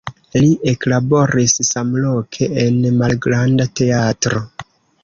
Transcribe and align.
Li 0.35 0.47
eklaboris 0.71 1.53
samloke 1.69 2.49
en 2.65 2.81
malgranda 3.05 3.71
teatro. 3.83 4.45